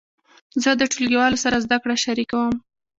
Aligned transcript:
زه 0.63 0.71
د 0.79 0.81
ټولګیوالو 0.91 1.41
سره 1.45 1.61
زده 1.65 1.77
کړه 1.83 1.95
شریکوم. 2.05 2.53